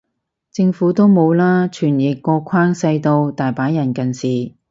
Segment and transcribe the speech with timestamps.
[0.51, 4.55] 政府都冇啦，傳譯個框細到，大把人近視